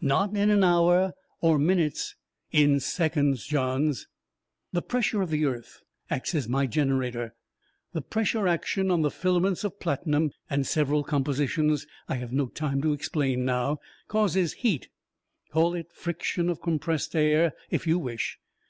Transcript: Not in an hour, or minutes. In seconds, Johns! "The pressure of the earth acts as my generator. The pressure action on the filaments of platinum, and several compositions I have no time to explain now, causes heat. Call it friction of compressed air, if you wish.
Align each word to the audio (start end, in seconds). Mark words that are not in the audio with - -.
Not 0.00 0.34
in 0.34 0.48
an 0.48 0.64
hour, 0.64 1.12
or 1.42 1.58
minutes. 1.58 2.16
In 2.50 2.80
seconds, 2.80 3.44
Johns! 3.44 4.08
"The 4.72 4.80
pressure 4.80 5.20
of 5.20 5.28
the 5.28 5.44
earth 5.44 5.82
acts 6.08 6.34
as 6.34 6.48
my 6.48 6.64
generator. 6.66 7.34
The 7.92 8.00
pressure 8.00 8.48
action 8.48 8.90
on 8.90 9.02
the 9.02 9.10
filaments 9.10 9.62
of 9.62 9.78
platinum, 9.78 10.32
and 10.48 10.66
several 10.66 11.04
compositions 11.04 11.86
I 12.08 12.14
have 12.14 12.32
no 12.32 12.46
time 12.46 12.80
to 12.80 12.94
explain 12.94 13.44
now, 13.44 13.76
causes 14.08 14.54
heat. 14.54 14.88
Call 15.52 15.74
it 15.74 15.92
friction 15.92 16.48
of 16.48 16.62
compressed 16.62 17.14
air, 17.14 17.52
if 17.70 17.86
you 17.86 17.98
wish. 17.98 18.38